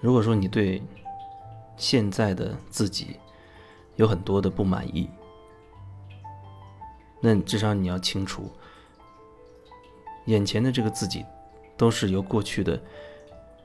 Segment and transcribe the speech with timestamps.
[0.00, 0.82] 如果说你对
[1.76, 3.16] 现在的自己
[3.96, 5.08] 有很多的不满意，
[7.20, 8.50] 那至少你要清楚，
[10.26, 11.24] 眼前的这个自己
[11.76, 12.80] 都是由过去的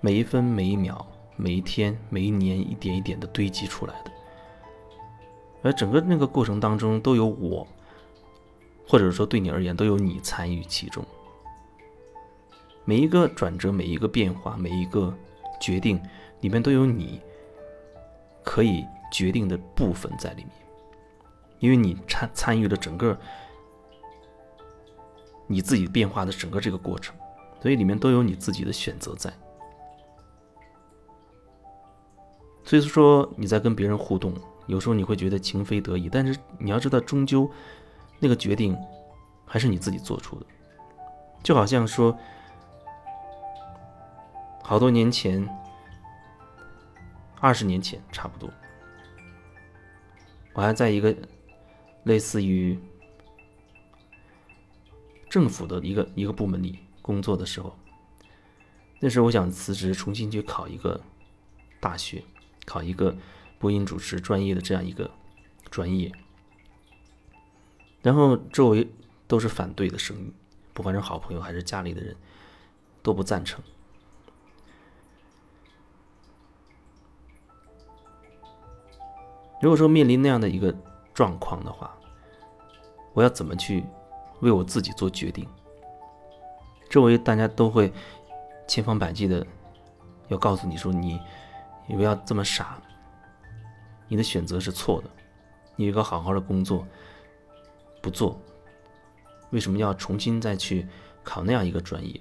[0.00, 1.06] 每一分每一秒、
[1.36, 4.10] 每一天每一年一点一点的堆积出来的，
[5.62, 7.66] 而整个那个过程当中都有我，
[8.88, 11.04] 或者说对你而言都有你参与其中。
[12.84, 15.14] 每一个转折，每一个变化，每一个
[15.62, 16.02] 决定，
[16.40, 17.22] 里面都有你
[18.42, 20.50] 可以决定的部分在里面，
[21.60, 23.16] 因为你参参与了整个
[25.46, 27.14] 你自己变化的整个这个过程，
[27.60, 29.32] 所以里面都有你自己的选择在。
[32.64, 34.34] 所以说你在跟别人互动，
[34.66, 37.48] 有时候你会觉得情非得已，但是你要知道，终究
[38.18, 38.76] 那个决定
[39.46, 40.46] 还是你自己做出的，
[41.44, 42.18] 就好像说。
[44.62, 45.46] 好多年前，
[47.40, 48.50] 二十年前差不多，
[50.54, 51.14] 我还在一个
[52.04, 52.78] 类似于
[55.28, 57.76] 政府的一个一个部门里工作的时候，
[59.00, 60.98] 那时候我想辞职，重新去考一个
[61.80, 62.22] 大学，
[62.64, 63.14] 考一个
[63.58, 65.10] 播音主持专业的这样一个
[65.70, 66.10] 专业，
[68.00, 68.88] 然后周围
[69.26, 70.32] 都是反对的声音，
[70.72, 72.16] 不管是好朋友还是家里的人，
[73.02, 73.62] 都不赞成。
[79.62, 80.74] 如果说面临那样的一个
[81.14, 81.96] 状况的话，
[83.12, 83.84] 我要怎么去
[84.40, 85.46] 为我自己做决定？
[86.90, 87.92] 周围大家都会
[88.66, 89.46] 千方百计的
[90.26, 91.20] 要告诉你说：“你
[91.86, 92.82] 你不要这么傻，
[94.08, 95.08] 你的选择是错的，
[95.76, 96.84] 你有个好好的工作，
[98.02, 98.36] 不做，
[99.50, 100.88] 为什么要重新再去
[101.22, 102.20] 考那样一个专业？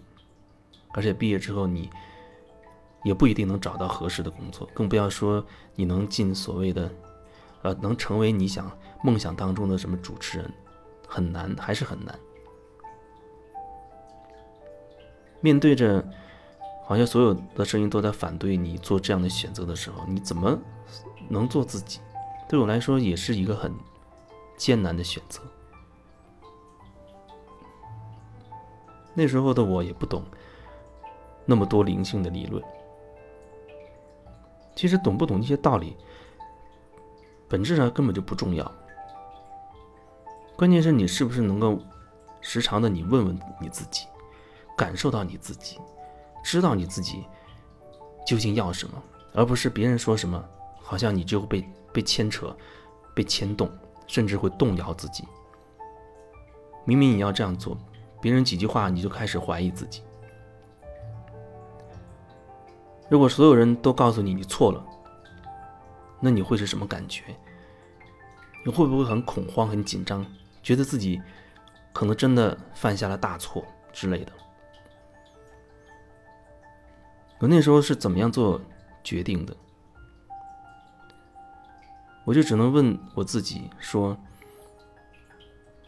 [0.94, 1.89] 而且毕业之后你
[3.03, 6.88] 也不一定能找到合适的工作，更不要说你能进所谓的……”
[7.63, 8.72] 呃，能成为你想
[9.03, 10.51] 梦想当中的什么主持人，
[11.07, 12.17] 很难，还是很难。
[15.39, 16.03] 面对着
[16.85, 20.57] 好像所有的声音都在反对你做这样的选择的时候，你怎么
[21.29, 21.99] 能做自己？
[22.49, 23.73] 对我来说，也是一个很
[24.57, 25.41] 艰难的选择。
[29.13, 30.23] 那时候的我也不懂
[31.45, 32.63] 那么多灵性的理论，
[34.75, 35.97] 其实懂不懂一些道理？
[37.51, 38.72] 本质上根本就不重要，
[40.56, 41.78] 关键是你是不是能够
[42.39, 44.07] 时常的你问问你自己，
[44.78, 45.78] 感受到你自己，
[46.45, 47.25] 知道你自己
[48.25, 48.94] 究竟要什么，
[49.34, 50.41] 而不是别人说什么，
[50.81, 52.56] 好像你就会被被牵扯、
[53.13, 53.69] 被牵动，
[54.07, 55.25] 甚至会动摇自己。
[56.85, 57.78] 明明你要这样做，
[58.22, 60.01] 别人几句话你就开始怀疑自己。
[63.09, 64.81] 如果所有人都告诉你你错了。
[66.22, 67.24] 那你会是什么感觉？
[68.64, 70.24] 你会不会很恐慌、很紧张，
[70.62, 71.20] 觉得自己
[71.92, 74.32] 可能真的犯下了大错之类的？
[77.40, 78.62] 我那时候是怎么样做
[79.04, 79.58] 决定的？
[82.24, 84.16] 我就只能问我自己说：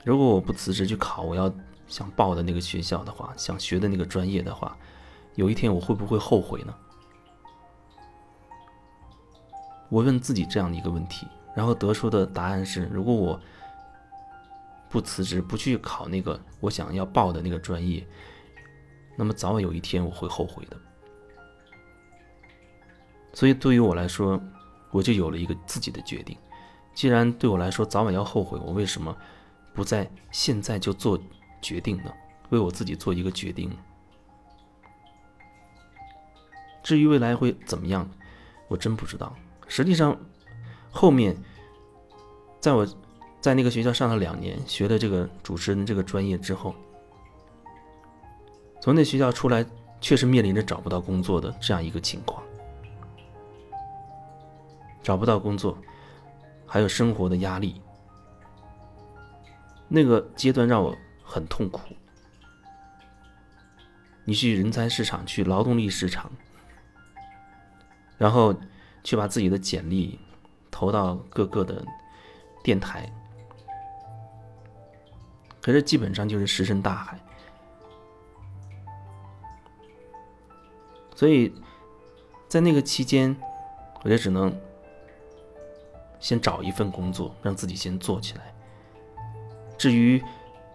[0.04, 1.54] 如果我不辞职去考我要
[1.88, 4.76] 想报的那个学校的话，想学的那个专业的话，
[5.36, 6.76] 有一天我会不会后悔呢？
[9.94, 13.40] 我问自己这样的一个问题，然后得出的答案是：如果我
[14.90, 18.04] 不辞职，不去考那个我想要报的那个专业，
[19.16, 20.76] 那么早晚有一天我会后悔的。
[23.34, 24.42] 所以对于我来说，
[24.90, 26.36] 我就有了一个自己的决定。
[26.96, 29.16] 既然对我来说早晚要后悔，我为什么
[29.76, 31.20] 不在现在就做
[31.62, 32.12] 决定呢？
[32.50, 33.72] 为我自己做一个决定。
[36.82, 38.10] 至于未来会怎么样，
[38.68, 39.36] 我真不知道。
[39.76, 40.16] 实际上，
[40.92, 41.36] 后面，
[42.60, 42.88] 在我，
[43.42, 46.76] 在那个学校上了两年，学了这个主持人这个专业之后，
[48.80, 49.66] 从那学校出来，
[50.00, 52.44] 确实面临着找不到工作的这样一个情况，
[55.02, 55.76] 找不到工作，
[56.68, 57.82] 还有生活的压力，
[59.88, 61.82] 那个阶段让我很痛苦。
[64.24, 66.32] 你去人才市场，去劳动力市场，
[68.20, 68.56] 然后。
[69.04, 70.18] 去把自己的简历
[70.72, 71.84] 投到各个的
[72.64, 73.12] 电台，
[75.62, 77.20] 可是基本上就是石沉大海。
[81.16, 81.54] 所以
[82.48, 83.36] 在那个期间，
[84.04, 84.58] 我就只能
[86.20, 88.54] 先找一份工作，让自己先做起来。
[89.78, 90.24] 至于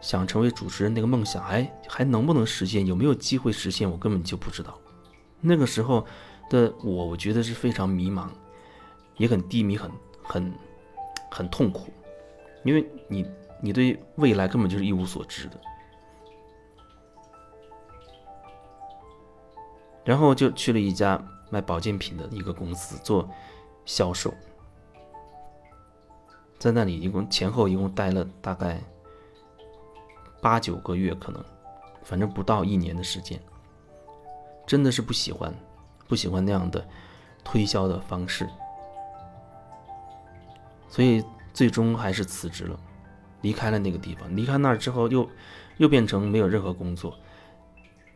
[0.01, 4.79] 想成为主持人那个梦想，还还能不能实现，有没有机会实现，我根本就不知道。
[5.41, 6.07] 那个时候。
[6.49, 8.29] 的我，我觉得是非常迷茫，
[9.17, 9.91] 也很低迷，很
[10.23, 10.53] 很
[11.31, 11.93] 很痛苦，
[12.65, 13.27] 因为你
[13.61, 15.61] 你对未来根本就是一无所知的。
[20.05, 23.29] 然后就去了一家卖保健品的一个公司做
[23.85, 24.33] 销售，
[26.59, 28.83] 在那里一共前后一共待了大概
[30.41, 31.45] 八九个月，可能
[32.03, 33.39] 反正不到一年的时间，
[34.67, 35.55] 真的是不喜欢，
[36.09, 36.85] 不喜欢那样的
[37.45, 38.49] 推销的方式，
[40.89, 41.23] 所以
[41.53, 42.81] 最终还是辞职了，
[43.43, 44.35] 离开了那个地方。
[44.35, 45.29] 离开那儿之后，又
[45.77, 47.15] 又变成没有任何工作，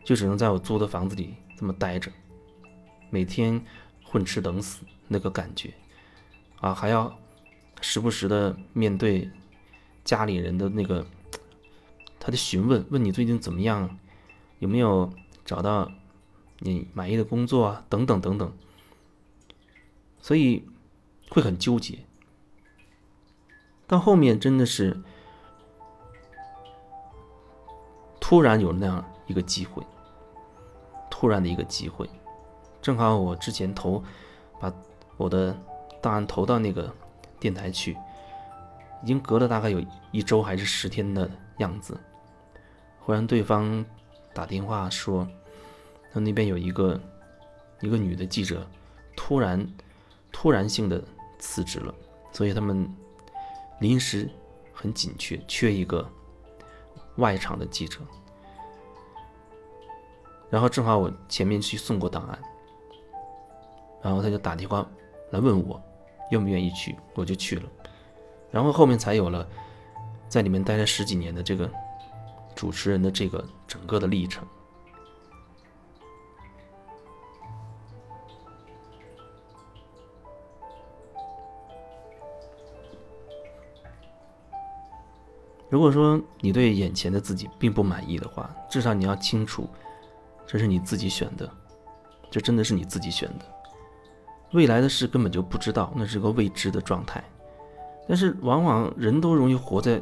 [0.05, 1.37] 就只能在我租的房子里。
[1.55, 2.11] 这么待着，
[3.09, 3.65] 每天
[4.05, 5.73] 混吃等死那个感觉，
[6.61, 7.17] 啊，还要
[7.81, 9.31] 时不时的面对
[10.05, 11.07] 家里人的那个
[12.19, 13.97] 他的询问，问你最近怎么样，
[14.59, 15.09] 有没有
[15.45, 15.89] 找到
[16.63, 18.53] 你满意的工作啊，等等等等，
[20.21, 20.65] 所以
[21.29, 21.99] 会很纠结。
[23.87, 25.03] 到后面真的是
[28.21, 29.83] 突然有那样一个机会。
[31.11, 32.11] 突然的一个机会，
[32.81, 34.03] 正好我之前投，
[34.59, 34.73] 把
[35.17, 35.57] 我的
[36.01, 36.93] 档案投到那个
[37.39, 37.97] 电台去，
[39.05, 39.81] 已经隔了大概有
[40.11, 41.97] 一周还是十天的样子。
[42.99, 43.85] 忽然对方
[44.35, 45.29] 打电话说，
[46.13, 47.01] 他那边有一个
[47.81, 48.67] 一个女的记者，
[49.17, 49.67] 突然
[50.31, 51.03] 突然性的
[51.39, 51.95] 辞职了，
[52.33, 52.87] 所以他们
[53.81, 54.29] 临时
[54.73, 56.07] 很紧缺，缺一个
[57.17, 58.01] 外场的记者。
[60.51, 62.39] 然后正好我前面去送过档案，
[64.03, 64.87] 然后他就打电话
[65.31, 65.83] 来问我
[66.31, 67.63] 愿不愿意去，我就去了。
[68.51, 69.49] 然后后面才有了
[70.29, 71.71] 在里面待了十几年的这个
[72.55, 74.47] 主持人的这个整个的历程。
[85.73, 89.67] 如果说你对眼前的自己并不满意的话，至少你要清楚。
[90.47, 91.51] 这是你自己选的，
[92.31, 93.45] 这真的是你自己选的。
[94.53, 97.25] 未来的事根本就不知道，那是个未知的状态。
[98.07, 99.99] 但是往往人都容易活在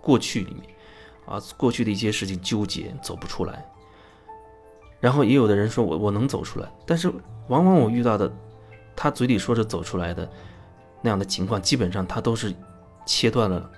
[0.00, 0.62] 过去里面，
[1.26, 3.66] 啊，过去的一些事情纠结走不出来。
[5.00, 7.12] 然后也有的人说我我能走出来，但是
[7.48, 8.32] 往往我遇到的，
[8.94, 10.30] 他嘴里说着走出来的
[11.00, 12.54] 那样的情况，基本上他都是
[13.04, 13.68] 切断了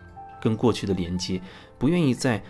[0.44, 1.42] 跟过去的连接，
[1.76, 2.40] 不愿意再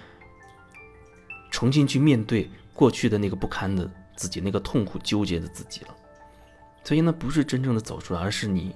[1.50, 2.50] 重新去面对。
[2.76, 5.94] 过去的那个不堪的自己，那个痛苦纠结的自己了，
[6.82, 8.74] 所以呢，不是真正的走出来，而是你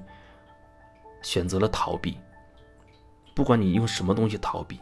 [1.21, 2.17] 选择了逃避。
[3.35, 4.79] 不管你用什么东西逃避，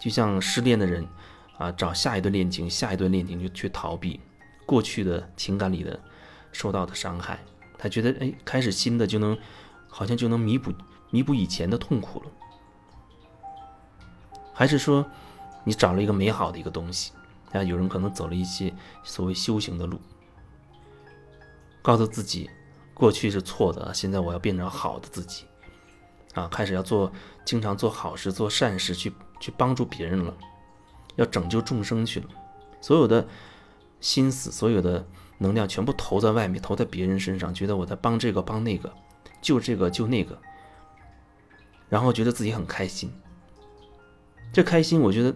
[0.00, 1.06] 就像失恋的人
[1.58, 4.18] 啊，找下一段恋情，下一段恋情就去逃避
[4.64, 6.00] 过去的情感里的
[6.50, 7.38] 受到的伤害，
[7.76, 9.36] 他觉得哎，开始新的就能，
[9.86, 10.72] 好像就能弥补
[11.10, 12.30] 弥补以前的痛苦了。
[14.56, 15.04] 还是说，
[15.64, 17.12] 你找了一个美好的一个东西？
[17.52, 18.72] 啊，有人可能走了一些
[19.04, 20.00] 所谓修行的路，
[21.82, 22.48] 告诉自己
[22.94, 25.44] 过去是错的，现在我要变成好的自己，
[26.32, 27.12] 啊，开始要做，
[27.44, 30.34] 经常做好事、做善事，去去帮助别人了，
[31.16, 32.28] 要拯救众生去了，
[32.80, 33.26] 所有的
[34.00, 38.90] 心思、所有的能量全部投在外面，投在别人身上，觉得我在帮这个帮那个，
[39.42, 40.38] 救这个救那个，
[41.88, 43.12] 然后觉得自己很开心，
[44.52, 45.34] 这开心，我觉得。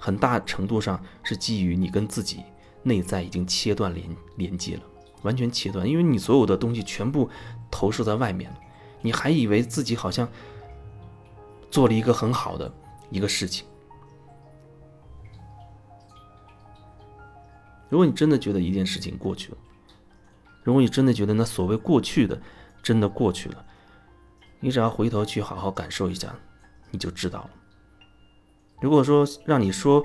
[0.00, 2.44] 很大程度上是基于你跟自己
[2.84, 4.82] 内在已经切断连连接了，
[5.22, 7.28] 完全切断，因为你所有的东西全部
[7.68, 8.58] 投射在外面了，
[9.02, 10.28] 你还以为自己好像
[11.68, 12.72] 做了一个很好的
[13.10, 13.66] 一个事情。
[17.88, 19.58] 如果你真的觉得一件事情过去了，
[20.62, 22.40] 如果你真的觉得那所谓过去的
[22.84, 23.66] 真的过去了，
[24.60, 26.32] 你只要回头去好好感受一下，
[26.92, 27.50] 你就知道了。
[28.80, 30.04] 如果说让你说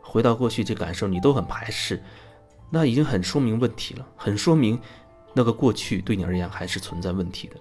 [0.00, 2.02] 回到过去这感受，你都很排斥，
[2.70, 4.80] 那已经很说明问题了，很说明
[5.34, 7.56] 那个过去对你而言还是存在问题的。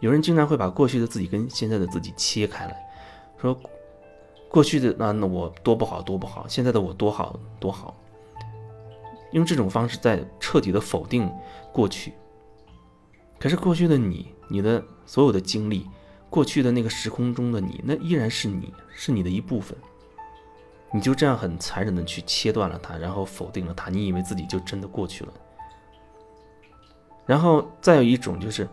[0.00, 2.76] 有人经常会把过去的自己跟现在的自己切开来，
[3.40, 3.58] 说
[4.48, 7.94] 过去的那那我多不好多不好，现在的我多好多好，
[9.32, 11.30] 用这种方式在彻底的否定
[11.72, 12.12] 过去。
[13.38, 15.86] 可是过去的你，你的所有的经历。
[16.34, 19.78] 过去的那个时空中的你，那依然是你，是你的一部分。
[20.92, 25.32] 你就这样很残忍的去切断了它，然后否定了它，你以为自己就真的过去了。
[27.24, 28.68] 然后再有一种就是，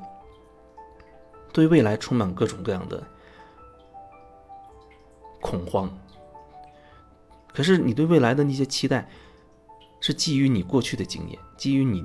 [1.53, 3.03] 对未来充满各种各样的
[5.39, 5.87] 恐慌。
[7.53, 9.07] 可是你对未来的那些期待，
[9.99, 12.03] 是基于你过去的经验，基于你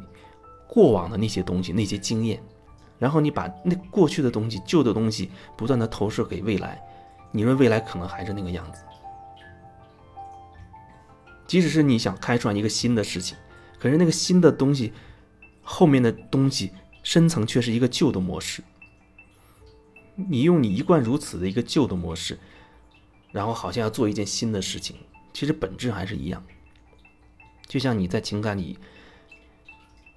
[0.68, 2.42] 过往的那些东西、那些经验，
[2.98, 6.80] 然后你把那过去的东西、旧的东西不断的投射给未来，
[7.32, 8.82] 你认为未来可能还是那个样子。
[11.46, 13.36] 即使是你想开创一个新的事情，
[13.78, 14.92] 可是那个新的东西
[15.62, 16.72] 后面的东西
[17.02, 18.62] 深层却是一个旧的模式。
[20.14, 22.38] 你用你一贯如此的一个旧的模式，
[23.30, 24.96] 然后好像要做一件新的事情，
[25.32, 26.42] 其实本质还是一样。
[27.66, 28.78] 就像你在情感里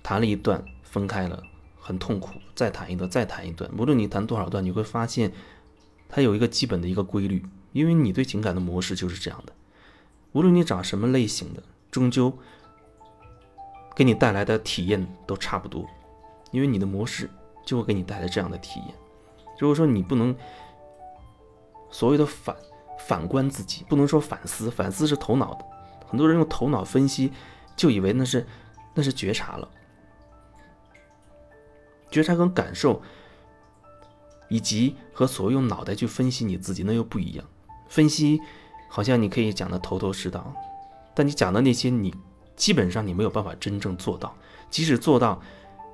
[0.02, 1.44] 谈了一段，分开了，
[1.90, 5.34] 很痛苦，再谈一段，再谈一段，无论你谈多少段，你会发现
[6.08, 7.44] 它有一个基本的一个规律，
[7.74, 9.52] 因为你对情感的模式就是这样的。
[10.34, 12.32] 无论你找什么类型的，终究
[13.96, 15.84] 给你带来的体验都差不多，
[16.52, 17.28] 因为你的模式
[17.66, 18.94] 就会给你带来这样的体验。
[19.58, 20.36] 如果说你不能
[21.90, 22.56] 所谓的反
[23.00, 25.66] 反观自己，不能说反思，反思是头脑的，
[26.06, 27.34] 很多人用头脑分析，
[27.76, 28.46] 就以为那是
[28.94, 29.68] 那是觉察了，
[32.10, 33.02] 觉察跟感受，
[34.50, 37.46] 以及和所谓用脑袋去分析你自己，那又不一样，
[37.88, 38.40] 分析。
[38.92, 40.52] 好像你可以讲的头头是道，
[41.14, 42.12] 但你讲的那些，你
[42.56, 44.36] 基本上你没有办法真正做到。
[44.72, 45.40] 即使做到，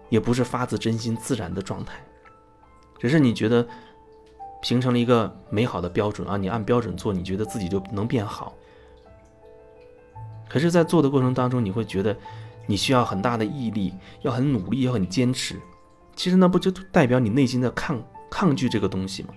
[0.07, 2.01] 也不是发自真心、自然的状态，
[2.97, 3.67] 只是你觉得
[4.61, 8.55] 形成了一个美好的标准啊，你按标准做，你觉得自己就能变好。
[10.47, 12.15] 可是，在做的过程当中，你会觉得
[12.65, 15.59] 你需要很大的毅力，要很努力，要很坚持。
[16.15, 19.33] 其实那不就代表你内心的抗抗拒这个东西吗？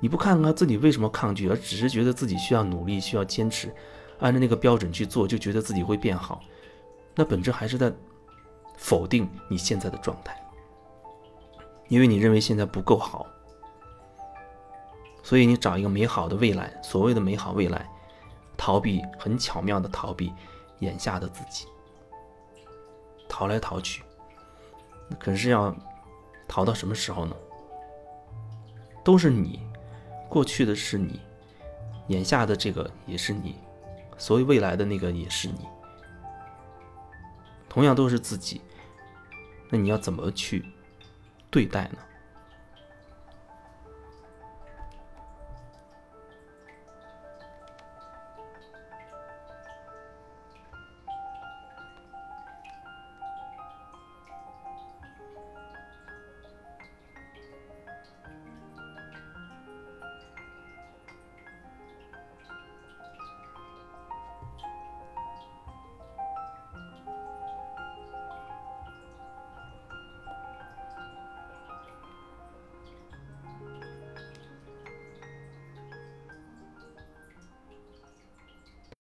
[0.00, 3.74] 你不看看自己为什么抗拒，而只是觉得自己需要努力、需要坚持，
[4.20, 6.40] 按照那个标准去做，就觉得自己会变好，
[7.14, 7.92] 那本质还是在
[8.76, 10.40] 否定你现在的状态，
[11.88, 13.26] 因为你认为现在不够好，
[15.22, 17.88] 所以你找一个美好的未来，所谓的美好未来，
[18.56, 20.32] 逃避很巧妙的逃避
[20.78, 21.66] 眼下的自己，
[23.28, 24.04] 逃来逃去，
[25.18, 25.74] 可是要
[26.48, 27.36] 逃到什么时候呢？
[29.04, 29.60] 都是你。
[30.28, 31.18] 过去的是你，
[32.08, 33.56] 眼下的这个也是你，
[34.18, 35.66] 所以未来的那个也是你，
[37.66, 38.60] 同样都是自己。
[39.70, 40.62] 那你要怎么去
[41.50, 41.98] 对待呢？